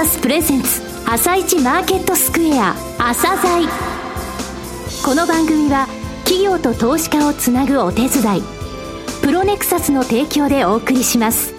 [0.00, 3.68] サスプレゼンツ朝一マーケットスクエア朝鮮。
[5.04, 5.88] この番組は
[6.24, 8.42] 企業と投資家をつなぐお手伝い
[9.20, 11.52] プロネクサスの提供でお送りします。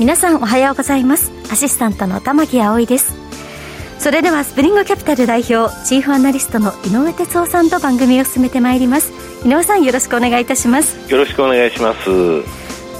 [0.00, 1.30] 皆さんおはようございます。
[1.52, 3.14] アシスタントの玉木葵です。
[3.98, 9.12] それではスプリングキャピタル代表チーフアナリストの井上哲夫さんと番組を進めてまいります。
[9.44, 10.96] 井上さんよろしくお願いいたします。
[11.12, 12.44] よろしくお願いします。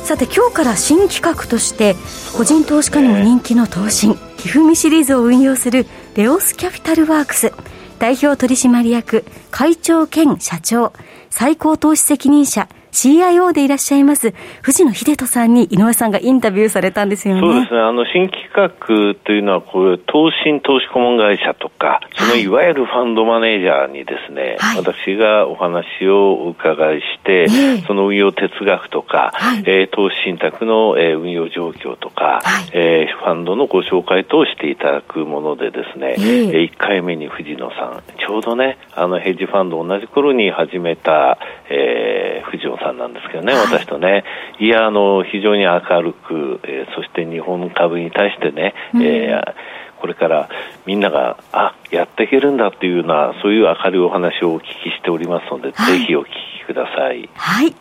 [0.04, 1.96] さて今日から新企画として
[2.36, 7.52] 個人投資家にも人気の投信ひふみシリーズを運用するレオスキャピタルワークス
[7.98, 10.92] 代表取締役会長兼社長
[11.28, 17.40] 最高投資責任者 CIO でいらっしゃいます藤野秀人さんに井上さんがインタビューされたんですよね。
[17.40, 17.80] そうですね。
[17.80, 27.48] あの、新企画というのは、こう投信投資顧問会社とか、そのいわゆるファンドマネージャーにですね、はい、私がお話をお伺いして、
[27.86, 41.38] その運用哲学とか、はい、えー、投資信託の、えー、運用状況とか、はい、えー、ファンドのご紹介としていただくものでですね、えー、1回目に藤野さん、ちょうどね、あのヘッジファンド同じ頃に始めた、
[41.70, 44.24] えー、藤野さんなんですけどね、私とね、
[44.58, 49.54] いや、あの、非常に明るく、えー、そして日本株に対してね、うん、えー
[50.00, 50.48] これから
[50.86, 57.28] みんなが、あ、やっていけるんだっていうような、そういう明るいお話をお聞きしておりますので、はい、ぜひお聞きください。
[57.34, 57.74] はい。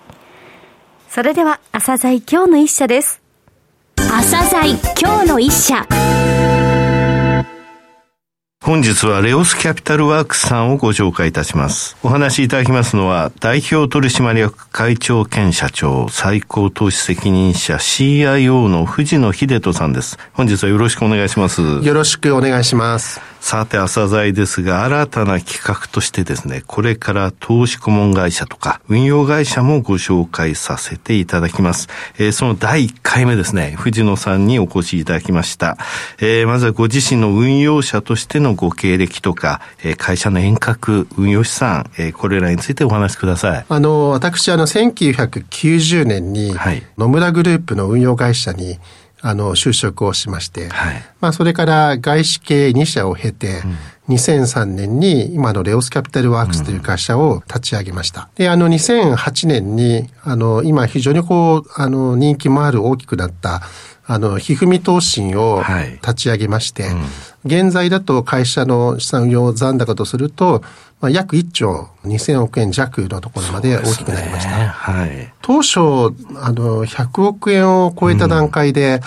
[1.08, 3.22] それでは、朝鮮今日の一社です。
[3.96, 5.86] 朝鮮今日の一社。
[8.68, 11.96] 本日はレオスキャピタルワークスさんをご紹介いたします。
[12.04, 20.20] お話しいただきますのは、代表取締役会長兼社長、最高投資責任者 CIO の藤野秀人さんです。
[20.34, 21.62] 本日はよろしくお願いします。
[21.62, 23.22] よろしくお願いします。
[23.50, 31.88] さて、朝鮮ですが、新たな企画としてですね、これから投資顧問会社とか、運用会社もご紹介させていただきます。
[32.18, 35.78] えー、その第1回目ですね、藤野さんにお越しいただきました。
[36.20, 43.66] えー、まずはご自身の運用者としてのご経歴とか、えー、会社の遠隔、運用資産、えー、これらについてお話しください。
[43.70, 46.54] あの、私、あの、1990年に、
[46.98, 48.78] 野村グループの運用会社に、
[49.28, 53.62] あの、就職をしまして、はい、まあ、それから外資系2社を経て、
[54.08, 58.30] うん、2003年に今のレオスキャピタルワークスという会社を立ち上げました。
[58.36, 63.64] で、あの、2008年に、あの、今非常にこう、あの、人気もある大きくなった、
[64.06, 65.62] あの、ひふみ投信を
[66.02, 67.04] 立ち上げまして、はいうん、
[67.44, 70.62] 現在だと会社の資産運用残高とすると、
[71.02, 74.58] まあ、約1兆2000億円弱のところまで大きくなりました。
[74.58, 79.02] ね、はい、当初、あの、100億円を超えた段階で、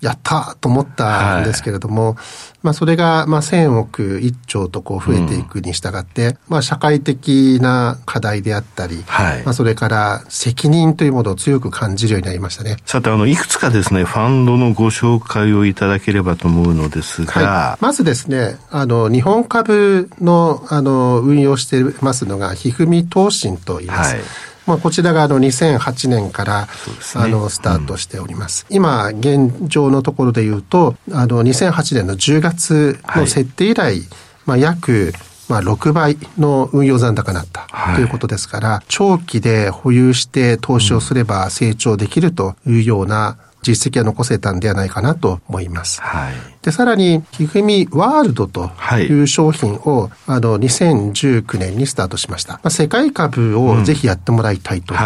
[0.00, 2.16] やったと思ったんですけれども、はい、
[2.62, 12.76] まあ、それが、まあ、1000億1兆とこう増えていくに従って、うん、まあ、社会的な課題であったり、はい、まあ、それから責任というものを強く感じるようになりましたね。
[12.86, 24.14] さて、あの、いくつかですね、ファンドのご紹介をいただければと思うのですが、はい、まずですね、あの、日本株の、あの、運用していますのが、ひふみ投信と言います。
[24.16, 24.24] はい
[24.66, 26.68] まあ、こちらがあの2008年から、ね、
[27.16, 28.66] あのスタートしております。
[28.70, 34.02] うん、今、現状のところで言うと、あの2008年の10月の設定以来、はい、
[34.46, 35.12] まあ、約
[35.48, 46.00] まあ、6倍の運用残高になったということですから、はい、長期で保有して投資をすれば成長できるというような実績は残せたんではないかなと思います。
[46.02, 49.12] はい、で、さらに、ひふみワールドとい。
[49.22, 52.54] う商品を、あの、2019年にスタートしました。
[52.54, 54.96] まあ、世界株をぜひやってもらいたいとい。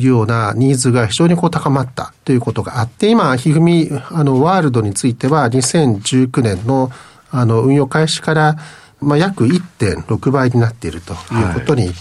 [0.00, 6.90] ようなニーズが非常にこう高まったということがあって、今、ひふみ、あの、ワールドについては、2019年の、
[7.30, 8.56] あの、運用開始から、
[9.00, 11.94] まあ、約1.6倍になっているということに、はい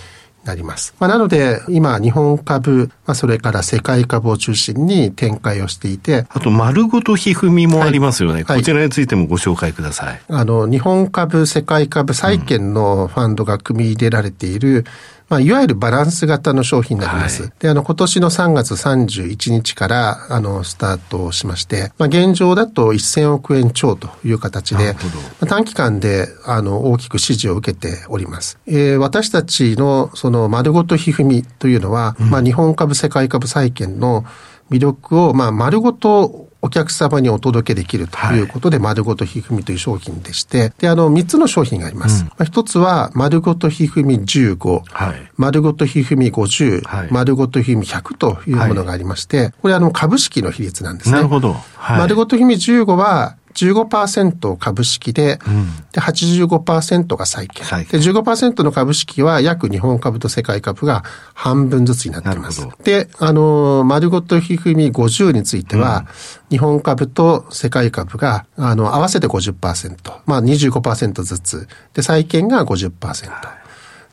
[0.47, 0.96] なります。
[1.00, 6.25] まあ、なので、今、日本株、まあ、それから世界株を中心に展開をしていて。
[6.30, 8.59] あと、丸ごとひふみもありますよね、はい。
[8.59, 10.22] こちらについてもご紹介ください。
[10.30, 14.86] あの、日本株、世界株、債券のファンドが組み入れられている、うん
[15.30, 17.44] まあ、いわゆるバランス型の商品になります。
[17.44, 25.00] はい、で、あの、今年の3月31日から、あの、スタートしまして、まあ、現状だと1000億円超という形で、ま
[25.42, 28.57] あ、短期間で、あの、大きく支持を受けております。
[28.68, 34.24] えー、私たちの、その、丸ごとひふみというのは、うん、まあ、日本株、世界株債券の
[34.69, 42.25] 魅力を、まあ、丸ごとお客様にお届けできるということで、丸ごとひふみという商品でして、で、あの、3つの商品があります。
[42.38, 51.16] うん、一つは、丸ごとひふみ15、はい、丸ごとひふみ50、はい、丸ごとひふみ100というものがありまして、これあの、株式の比率なんですね。
[51.16, 51.54] なるほど。
[51.54, 57.65] はい、丸ごとひふみ15は、15%株式で、うん、で85%が債券。
[57.65, 62.68] 債券で、15%の株式は約日本株と世界株が半分ずつになっています。
[62.83, 66.07] で、あの、丸ごとひふみ50については、うん、
[66.51, 73.30] 日本株と世界株が、あの、合わせて50%、まあ25%ずつ、で、債券が50%。
[73.30, 73.67] はい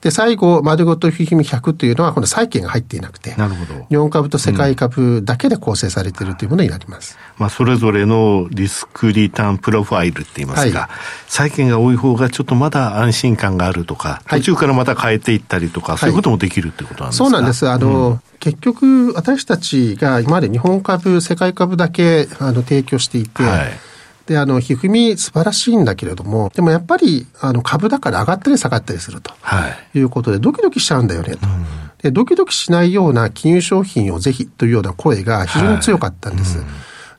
[0.04, 3.86] で、最後、丸ごとひひみ100というのは、この債券が入っていなくて、なるほど。
[3.88, 7.16] 日本株と世界株だけで構成されているというものになります。
[7.38, 10.88] うん、まあ、それぞれのリスクリターンプロファイルって言いますか、はい、
[11.26, 17.66] 債券が多い方がちょっとまだ安心感があるとか、途中からまた変えていったりとか、はい、そういうこともできるってことなんですか、そうなんです。
[17.66, 23.72] あの、うん結局、私たちが今まで日本株、世界株だけあの提供していて、はい
[24.26, 29.32] で、あの、ひふみ素晴らしいんだけれども、でもやっぱり、あの、株だから上がったり下がったりすると。
[29.40, 29.98] はい。
[29.98, 31.46] いうことで、ドキドキしちゃうんだよね、と。
[31.46, 31.64] うん、
[32.02, 36.58] で、ドキドキしないような金融商品をぜひというような声が非常に強かったんです。
[36.58, 36.74] はいうん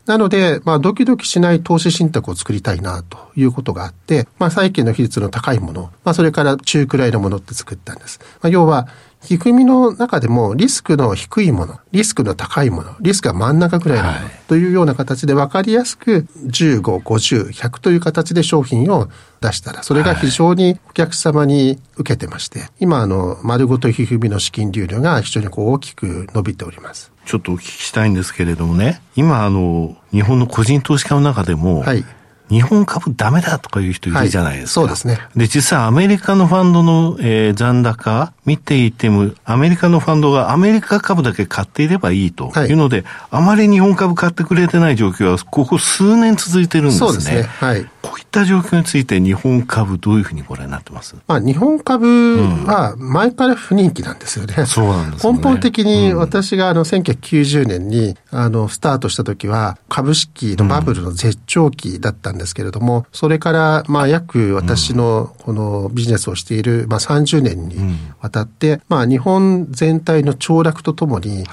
[0.05, 8.19] なので、まあ、ドキドキしない投資信託を作りたいな、ということがあって、まあ、債券の比率の高いもの、まあ、それから中くらいのものって作ったんです。
[8.41, 8.87] まあ、要は、
[9.25, 19.09] ひふみの中でもリスクの低いもの、リスクの高いもの、リスクが真ん中ぐらいのもの、というような形で分かりやすく15、50、100という形で商品を
[19.41, 27.11] 出したら、それが非常にお客様に受けてまして、今、あの、丸ごとひふみの資金流量が非常にこう大きく伸びております。
[27.25, 32.05] ちょっとお聞きしたいんですけれどもね、今、あの、日本の個人投資家の中でも、はい
[32.49, 34.81] 日本株ダメだとかいう人いるじゃないですか。
[34.81, 35.27] はい、そうですね。
[35.35, 47.07] で、実際アメリカのファンドの、えー、残高見ていても、アメリカのファンドがアメリカ株だけ買っていればいいというので、はい、あまり日本株買ってくれてない状況は、ここ数年続いてるんですね。
[47.07, 47.43] そうですね。
[47.43, 47.89] はい。
[48.15, 51.17] こういった状況について日本株どういうふうにご覧になってます？
[51.27, 54.55] まあ、日本株は前から不人気なんですよね。
[54.57, 55.33] うん、そうなんですね。
[55.33, 67.75] 根本的に私があの1990年にあのスタートした時は株式のバブルの絶頂期だったんですけれども、それからまあ約私のこのビジネスをしているまあ30年に
[68.21, 71.43] わたって、まあ日本全体の凋落とともに、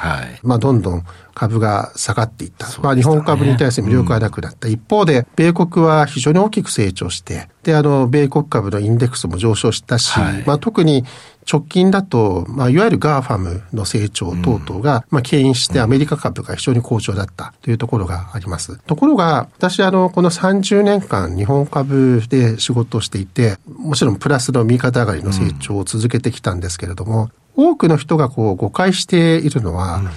[0.45, 1.03] まあどんどん
[1.35, 2.69] 株が下がっていった。
[2.69, 4.69] ね、まあ日本株に対する魅力がなくなった。
[4.69, 11.05] うん、一方で、米国は非常に大きく成長して、で、あの、米国株のインデックスも上昇したし、はい、まあ特に
[11.51, 17.53] 直近だと、まあ、いわゆる GAFAM の成長等々が、まあ、牽引してアメリカ株が非常に好調だった。
[17.63, 18.79] というところがあります。
[18.79, 30.09] ところが、私、あの、この30年間日本株で仕事をしていて、もちろんプラスの右肩上がりの成長を続けてきたんですけれども、多くの人がこう誤解しているのは、うん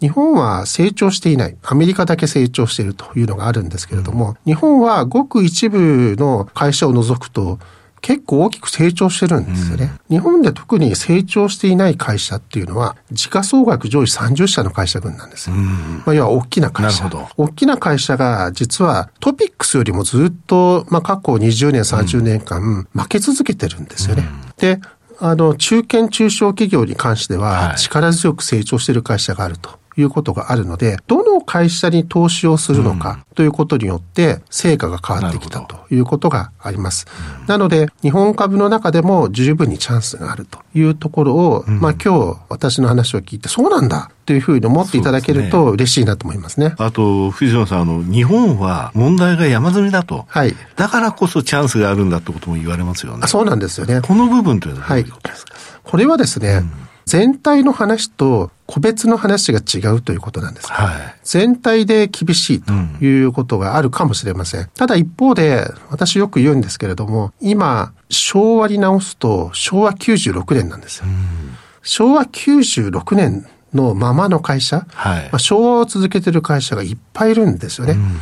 [0.00, 1.56] 日本は成長していない。
[1.62, 7.58] アメリカだけ成長しているというのがあるんですけれども、うん、日本はごく一部の会社を除くと、
[8.02, 10.16] 結構大きく成長してるんですよね、うん。
[10.16, 15.56] 日本で特に成長していない会社っていうのは、時価総額上位30社の会社群なんですよ。
[15.56, 17.10] うん、まあ、要は大きな会社。
[17.36, 24.24] 大きな会社が実はトピックスよりもずっと、まあ、過去20年、30年間負け続けてるんですよね。
[24.24, 24.80] うん、で、
[25.18, 29.70] あの、中堅中小企業に関しては、力強く成長している会社があると。
[29.70, 29.72] い
[30.02, 37.06] うことがあるので、どの会社に投資をするのかということによって、成果が変わってきたということがあります。
[37.46, 46.70] なので、日本株の中でも十分にチャンスがあるというところを、まあ今日私の話を聞いて、そうなんだというふうに思っていただけると嬉しいなと思いますね。
[46.70, 50.24] すねあと、藤野さん、あの、日本は問題が山積みだと。
[50.28, 50.54] はい。
[50.76, 53.26] だからこそチャンスがあるんだってことも言われますよね。
[53.28, 54.00] そうなんですよね。
[54.00, 60.72] この部分というのはどういうことですか、はい、これはですね、うん全体の話と個別の話が違うということなんです。
[60.72, 62.72] はい、全体で厳しいと
[63.04, 64.62] いうことがあるかもしれません。
[64.62, 71.04] うん、ただ一方で、私よく言うんですけれども、今、昭和に直すと昭和96年なんですよ。
[71.06, 77.92] うん、昭和96年のままの会社、はい、まあ、昭和を続けてる会社がいっぱいいるんですよね。
[77.92, 78.18] うん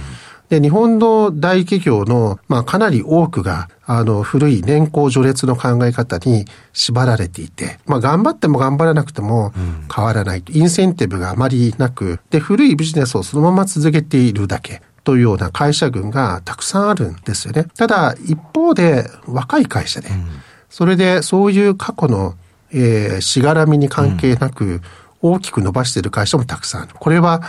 [0.48, 9.52] で、日本の大企業の、まあ、かなり多くが、あの、古い年功序列の考え方に縛られていて、まあ、頑張っても頑張らなくても
[9.94, 10.44] 変わらない。
[10.48, 14.82] インセンティブがあまりなく、で、古いビジネスをそのまま続けているだけ。
[15.04, 17.66] というような会社群がたくさんあるんですよね。
[17.76, 20.08] ただ、一方で若い会社で、
[20.70, 22.34] それでそういう過去の、
[22.72, 24.80] えー、しがらみに関係なく、
[25.26, 26.92] 大きく伸ばしている会社もたくさんある。
[26.94, 27.42] これは、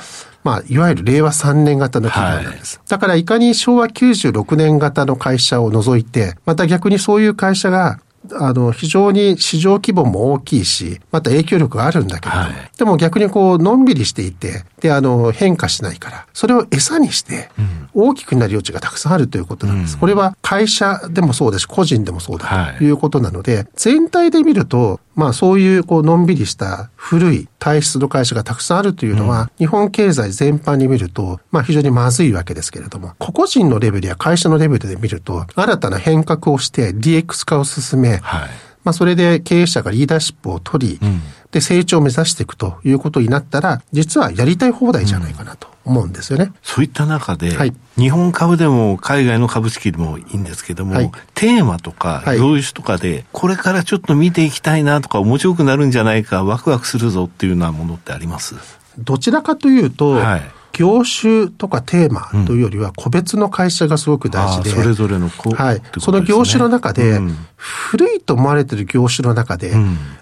[0.46, 2.78] まあ、いわゆる令和3年型の企業なんです。
[2.78, 8.00] はい、だから、いかに昭和96年型の会社を除いて、また逆にそういう会社が
[8.34, 17.50] あの、非常に市場規模も大きいし、また影響力があるんだけど、はい、でも逆にこう、のんびりしていて、で、あの、変化しないから、それを餌にして、
[17.94, 19.98] 大きくなる余地がたくさんあるということなんです。
[19.98, 21.62] これは会社でもそうです。
[21.62, 22.92] し、個人でもそうだとい。
[22.92, 38.50] うことなので、はい、全体で見ると、まあそういうこうのんびりした古い体質の会社がたくさんあるというのは、うん、日本経済全般に見ると、まあ非常にまずいわけですけれども、個々人のレベルや会社のレベルで見ると、新たな変革をして DX 化を進め、はい
[38.86, 46.46] まあ、それで経営者がリーダーシップを取り、うん、で、成長を目指していくということになったら、実はやりたい放題じゃないかなと思うんですよね。
[46.46, 58.56] うん、そういった中で、はい、日本株でも海外の株式でもいいんですけども、はい、テーマとか業種とかで、これからちょっと見ていきたいなとか、面白くなるんじゃないか、ワクワクするぞっていうようなものってあります？
[58.98, 60.42] どちらかというと、はい
[60.76, 67.20] 業種とかテーマというよりは個別の会社がすごく大事で、うん、それぞれのはい、その業種の中で、
[67.56, 69.74] 古いと思われている業種の中で、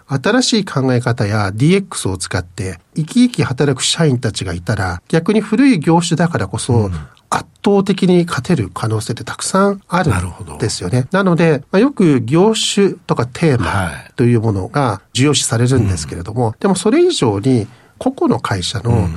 [0.05, 6.91] 新しい考え方や DX を使って生き生き働く社員たちがいたら、逆に古い業種だからこそ、
[7.31, 10.11] 圧倒的に勝てる可能性ってたくさんある
[10.53, 11.07] んですよね。
[11.11, 17.67] なので、まあ、よく業種とかテーマというものが重要視されるんですけれども、はいうん、でもそれ以上に
[17.97, 19.09] 個々の会社の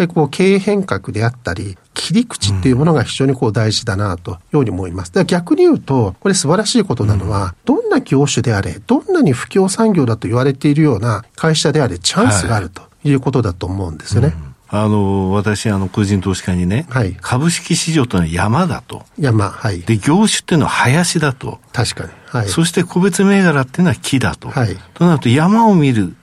[0.00, 5.12] ぱりこう経営変革であったり、切り口っていうものが非常にこう大事だなというように思います。
[5.12, 14.28] で逆に言うと、これ素晴らしいことなのは、どんな業種であれ、どんなに不況産業だと言われているような会社であれ、チャンスがあるということだと思うんですよね。
[14.28, 19.02] はいうんあの、私、あの、個人投資家にね、はい、株式市場というのは山だと。
[19.18, 19.80] 山、はい。
[19.80, 21.58] で、業種っていうのは林だと。
[21.72, 22.10] 確かに。
[22.26, 22.48] はい。
[22.48, 24.48] そして個別銘柄っていうのは木だと。
[24.48, 24.76] はい。
[24.94, 26.14] となると山を見る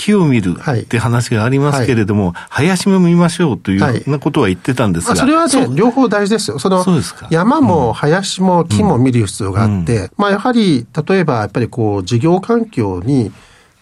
[0.00, 6.58] 木を見るって話がありますけれども、はい、林も見ましょうというようなことは言ってたんですが、それはね、両方大事ですよ。
[6.58, 6.82] その
[7.30, 13.30] 山も林も木も見る必要があって、うん、まあやはり、例えばやっぱりこう、事業環境に、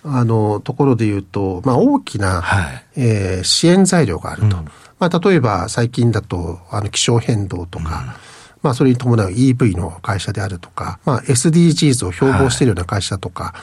[0.04, 4.56] あの、ところで言うと、まあ大きな、はい、えー、支援材料があると。
[4.56, 4.64] うん、
[4.98, 8.28] まあ例えば最近だと、あの、気象変動とか、うん。
[8.60, 13.54] まあ、それに伴う EV の会社であるとか、まあ、SDGs を標榜しているような会社とか、は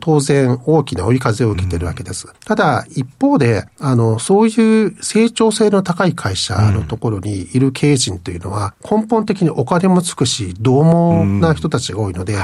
[0.00, 2.28] 当然大きな追い風を受けてるわけです。
[2.44, 12.36] ただ一方で、あの、そういう成長性の高い会社のところにいる経営陣というのは根本的にお金もつくし、獰猛な人たちが多いので、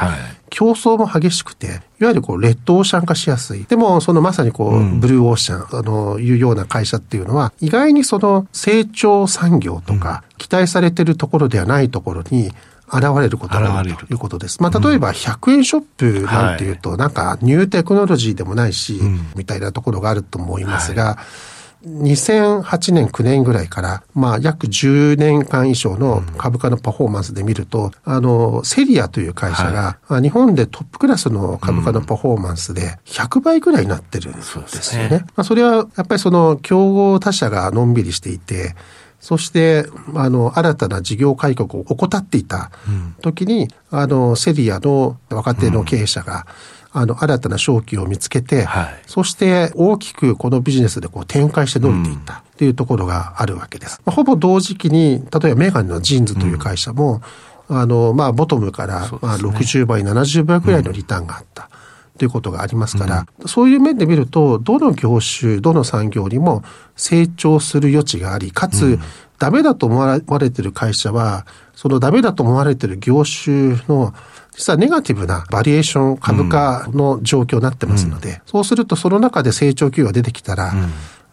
[0.50, 3.64] 競争も激しくて、いわゆるこう、レッドオーシャン化しやすい。
[3.64, 12.52] でも、そのまさにこう、ブルーオーシャン、あの、いうような会社っていうのは、意外にその成長産業とか、期待されてるところではないところに、
[12.92, 14.62] 現れることがあるということです。
[14.62, 19.00] まあ、例えば100円ショップなんていうと、なんかニューテクノロジーでもないし、
[19.34, 21.18] みたいなところがあると思いますが、
[21.84, 35.08] 2008年、9年ぐらいから、まあ、約10年間以上の株価のパフォーマンスで見ると、あの、セリアという会社が、はい、日本でトップクラスの株価のパフォーマンスで100倍ぐらいになってるんですよね。
[35.08, 35.25] ね。
[35.34, 38.76] まあ、それは、やっぱりその、競合他社がのんびりしていて、
[39.23, 39.87] そして、
[40.17, 42.73] あの、新たな事業改革を怠っていた
[43.21, 46.45] 時に、うん、あの、セリアの若手の経営者が、
[46.93, 54.02] うん、あの、新たな商機を見つけて、はい、そして大きくこのビジネスでこう展開して伸びていったっていうところがあるわけです。
[54.05, 57.23] まあ、ほぼ同時期に、例えばメガネのジンズという会社も、
[57.69, 61.71] うん、あの、まあ、ボトムから、まあ、60倍、70倍くらいのリターンがあった。
[62.19, 66.62] ということがありますから、うん、そういう面で見ると、どの業種、どの産業にも
[66.97, 69.00] 成長する余地があり、かつ、うん、
[69.38, 74.14] ダメだと思われてる会社は、そのダメだと思われてる業種の
[74.54, 80.73] 実はネガティブなバリエーション株価の状況になってますので、うん、そうするとその中で成長企業が出てきたら、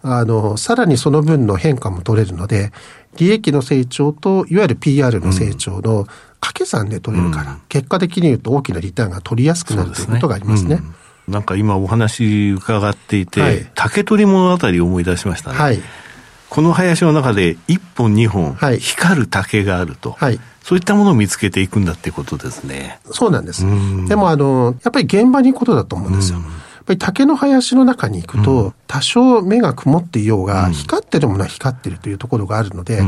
[0.02, 2.72] あの、さらにその分の変化も取れるので、
[3.18, 6.08] 利益の成長と、いわゆる PR の成長の
[6.40, 10.78] 掛け算で取れるから、うん、結果的に言うと大きなリターンが取りやすくなるということがありますね。
[10.78, 10.88] すね
[11.28, 15.58] うん、なんか今お話伺っていて、はい、竹取物語を思い出しましたね。
[15.58, 15.82] はい、
[16.50, 20.12] この林の中で1本2本、光る竹があると。
[20.12, 23.00] はいそういったものを見つけていくんだってことですね。
[23.10, 23.66] そうなんです。
[24.08, 26.38] でもあの、やっぱり現場に行くことだと思うんですよ。
[26.38, 26.46] やっ
[26.86, 33.02] ぱり竹の林の中に行くと、多少目が曇っていようが、光ってるものは光ってるというところがあるので、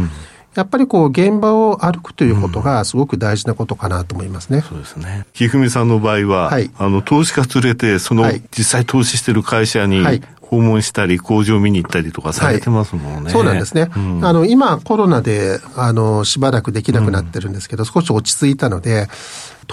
[0.55, 4.57] やっぱりこう現場を歩くということがすごく大事なことかなと思いますね。
[4.57, 5.25] うん、そうですね。
[5.33, 10.03] ひふみさんの場合は、はい、あの投資家連れてその実際投資してる会社に、
[10.51, 13.23] 訪問したり、工場見に行ったりとかされてますもんね。
[13.23, 13.89] はい、そうなんですね。
[13.95, 19.07] うん、あの、今、コロナで、あの、しばらくできなくなってるんですけど、うん、少し落ち着いたので、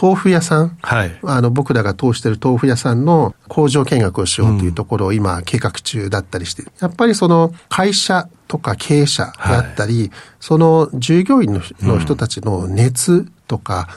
[0.00, 13.88] 豆腐屋さん、はい、あの僕らが通してる豆腐屋さんの工場見学をしようというところを今計画中だったりして、やっぱりその会社とか経営者であったり、はい、その従業員の人たちの熱とか、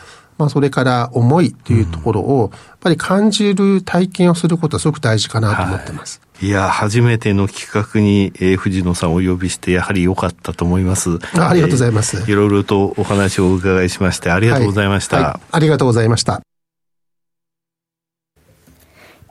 [0.42, 6.20] まあ、それから思いというところを、やっぱり感じる体験をすることはすごく大事かなと思ってます。
[6.22, 11.20] はいいや、初めての企画に、えー、藤野さんをお呼びして、やはり良かったと思います。
[11.36, 12.32] あありがとうございます、えー。
[12.32, 15.18] いろいろとお話をお伺いしまして、ありがとうございました。
[15.18, 16.42] はいはい、ありがとうございました。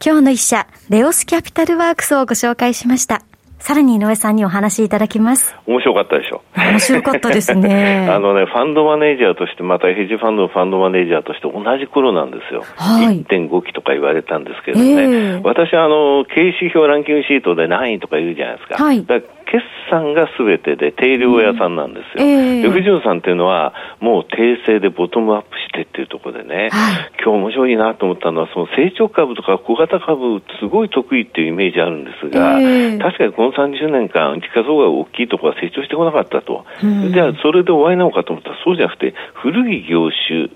[0.05, 3.25] 今日の一社、レオスキャピタルワークスをご紹介しました。
[3.61, 5.55] さらに井上さんにお話いただきます。
[5.67, 6.43] 面白かったでしょ。
[6.57, 8.09] 面白かったですね。
[8.11, 12.65] あのね、ファンドマネージャーとして、またヘッジファンドのファンドマネージャーとして同じ頃なんですよ。
[12.77, 14.87] はい、1.5期とか言われたんですけどね。
[14.87, 18.83] えー、私、あの、経営指標ランキングシートで何位とか言うじゃないですか。
[18.83, 22.25] はい、だ決算がすべてで定量屋さんなんですよ。
[22.25, 22.31] うん。
[22.31, 36.65] えー、で藤野さんっていうのは、もう訂正でボトムアップしてっていうところでね、はい、今日面白いなと思ったのは、その成長株とか小型株、すごい得意っていうイメージあるんですが、えー、確かにこの30年間、時価総額大きいところは成長してこなかったと。
[36.83, 40.49] うん、じゃあ、それで終わりなのかと思ったら、そうじゃなくて、古い業種、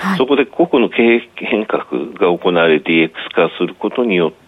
[0.00, 1.84] はい、そこで個々の経営変革
[2.14, 4.47] が行われ DX 化することによって、う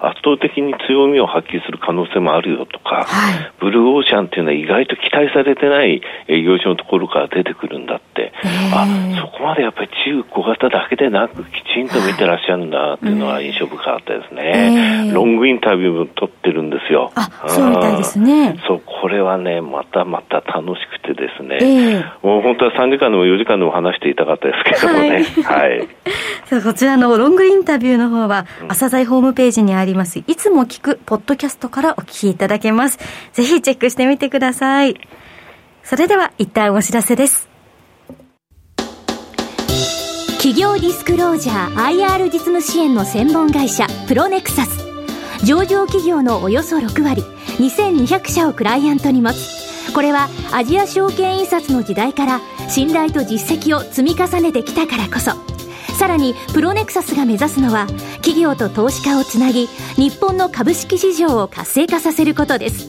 [0.00, 8.32] 圧倒的に強みを発揮する可能性もあるよとか、はい、ブルーオーシャンっていうのは意外と期待されてない業種のところから出てくるんだって、
[8.72, 8.86] あ
[9.20, 15.10] そこまでやっぱり中小型だけでなく、きちんと見てらっしゃるんだっていうのは印象深かったですね。
[15.12, 17.12] ロングインタビューも取ってるんですよ。
[17.14, 18.58] あ、そうみたいですね。
[18.66, 25.24] そう、これはね、またまた楽しくてですね、もう本当は3時間でも4時間でも話していたかったですけどもね。
[25.44, 25.70] はい。
[25.70, 25.88] はい、
[26.48, 33.00] さあ、こちらのロングインタビューの方は、朝鮮ホームページにあります、いつも聞くポッドキャストからお聞きいただけます。
[33.32, 34.94] ぜひチェックしてみてください。
[35.82, 37.48] それでは、一旦お知らせです。
[40.38, 44.78] 企業ディスクロージャー IR 実務支援の専門会社プロネクサス
[45.44, 47.22] 上場企業のおよそ6割
[47.58, 55.55] 2200社をクライアントに持つこれはアジア証券印刷の時代から信頼と実績を積み重ねてきたからこそ
[55.96, 57.86] さらにプロネクサスが目指すのは
[58.16, 62.86] 企業と投資家をつなぎ日本の株式市場を活性化させることです。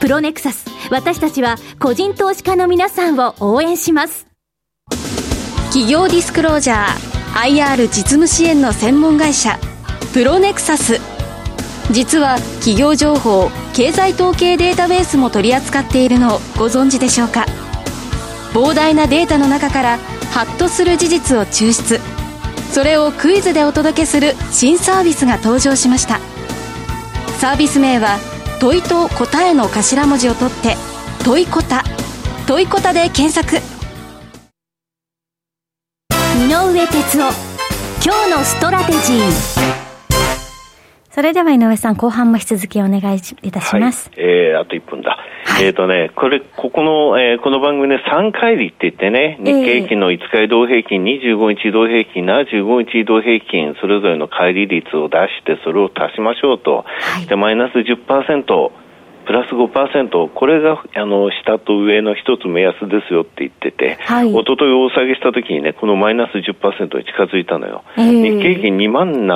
[0.00, 4.26] プロネクサス私たちは個人投資家の皆さんを応援します。
[5.68, 9.58] 企業ディスクロージャー IR 実務支援の専門会社
[10.12, 11.00] プロネクサス。
[11.90, 17.46] 実は企業情報経済統計データベースも取り扱っているのをご存知でしょうか？
[18.52, 19.98] 膨大なデータの中から
[20.32, 22.00] ハッとする事実を抽出。
[22.74, 26.18] それをクイズでお届けする新サービスが登場しました。
[27.38, 28.18] サービス名は
[28.60, 30.74] 問いと答えの頭文字を取って
[31.24, 31.84] 問いこた。
[32.48, 33.58] 問いこたで検索。
[36.36, 37.54] 井上哲夫。
[38.04, 39.74] 今日のストラテジー。
[41.12, 44.10] それでは井上さん、後半も引き続きお願いいたします。
[44.10, 45.16] はい、えー、あと1分だ。
[45.44, 56.84] はい、えっ、ー、とね、これ、ここの、えー、この番組で3回りって言ってね、日経平均の5日移動平均、25日移動平均、75日移動平均、それぞれの乖離率を出して、それを足しましょうと。
[56.86, 58.70] はい、で、マイナス10%、
[59.24, 67.84] プラス5%、これがあの下と上の一つ目安ですよって言ってて、はい、一昨日大下げした時にね、このマイナス10%に近づいたのよ。
[67.96, 69.26] えー、日経平均2万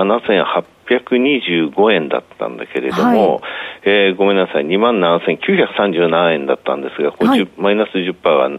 [0.89, 3.43] 7825円だったんだけれども、はい、
[3.85, 8.51] えー、ごめんなさい、2万7937円だったんですが、はい、マイナス10%は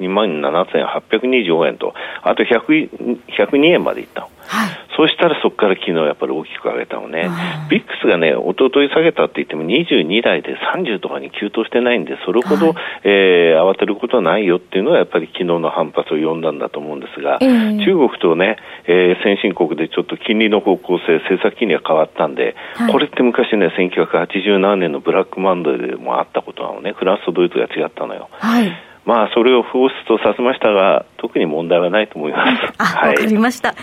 [0.00, 4.22] 2万7825円と、あと100 102円までいった。
[4.22, 4.67] はい、
[4.98, 7.30] そうしたらそこから昨日やっぱり大きく上げたのね、
[7.70, 18.56] ビックスがね、一昨日下げたって言っても22台で30とかに急騰してないんで、それほど、はい、えー、慌てることはないよっていうのはやっぱり昨日の反発を呼んだんだと思うんですが、えー、中国とね、
[18.88, 28.28] えー、先進国でちょっと金利の方向性、政策金利が変わったんで、はい、これって昔ね、1987年のブラックマンドでもあったことなのね、フランスとドイツが違ったのよ。
[28.32, 28.72] はい。
[29.04, 32.74] まあ、それを放出とさせましたが、特に問題はないと思います。
[32.78, 33.74] あ、わ、はい、かりました。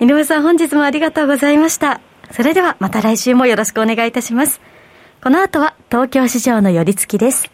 [0.00, 2.00] 井上さん本日もありがとうございました。
[2.32, 4.60] それではまた来週もよろしくお願いいたします。
[5.22, 7.50] この後は東京市場の寄り付きです。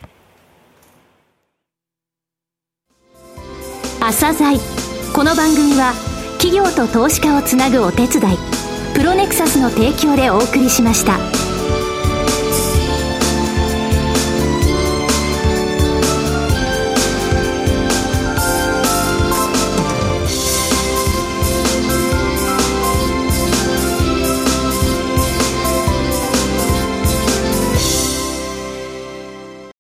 [4.01, 4.57] 朝鮮
[5.13, 5.93] この番組は
[6.39, 8.39] 企業と投資家をつなぐお手伝い
[8.95, 11.46] プロネクサスの提供でお送りしました。